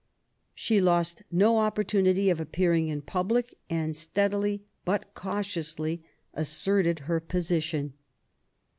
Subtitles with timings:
[0.55, 7.93] She lost no opportunity of appearing in public, and steadily, but cautiously, asserted her position.